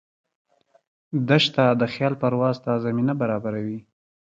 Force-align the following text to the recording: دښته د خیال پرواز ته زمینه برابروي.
دښته 1.27 1.65
د 1.79 1.81
خیال 1.93 2.13
پرواز 2.21 2.57
ته 2.63 2.71
زمینه 2.85 3.13
برابروي. 3.21 3.79